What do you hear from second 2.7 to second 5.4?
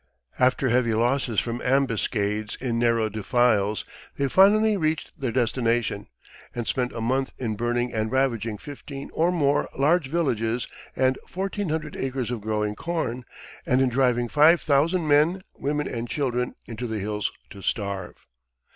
narrow defiles, they finally reached their